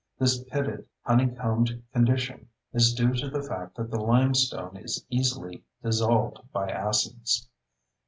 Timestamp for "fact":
3.43-3.77